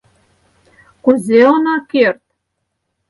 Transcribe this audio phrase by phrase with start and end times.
[1.03, 2.21] —Кузе она керт?